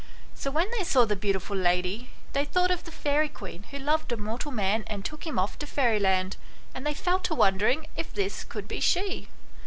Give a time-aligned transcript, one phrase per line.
[0.33, 4.11] So when they saw the beautiful lady they thought of the fairy queen who loved
[4.11, 6.37] a mortal man and took him off to fairyland,
[6.73, 9.27] and they fell to wondering if this could be she.